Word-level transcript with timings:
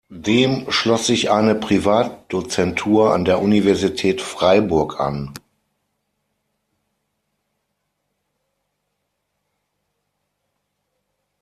Dem 0.25 0.71
schloss 0.71 1.05
sich 1.05 1.29
eine 1.29 1.53
Privatdozentur 1.53 3.13
an 3.13 3.23
der 3.23 3.39
Universität 3.39 4.19
Freiburg 4.19 4.99
an. 4.99 5.31